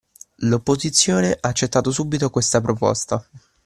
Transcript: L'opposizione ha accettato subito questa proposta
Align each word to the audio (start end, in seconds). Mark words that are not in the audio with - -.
L'opposizione 0.37 1.37
ha 1.39 1.49
accettato 1.49 1.91
subito 1.91 2.31
questa 2.31 2.59
proposta 2.59 3.23